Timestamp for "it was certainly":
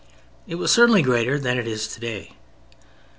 0.47-1.03